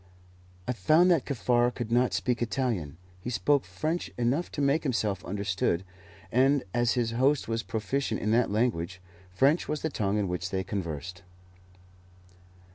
[0.67, 2.97] I found that Kaffar could not speak Italian.
[3.19, 5.83] He spoke French enough to make himself understood,
[6.31, 10.49] and, as his host was proficient in that language, French was the tongue in which
[10.49, 11.21] they conversed.